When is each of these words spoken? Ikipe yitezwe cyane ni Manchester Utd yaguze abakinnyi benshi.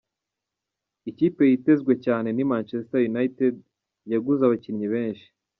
Ikipe 1.09 1.41
yitezwe 1.51 1.93
cyane 2.05 2.29
ni 2.33 2.43
Manchester 2.51 3.01
Utd 3.23 3.55
yaguze 4.13 4.41
abakinnyi 4.43 4.87
benshi. 4.93 5.27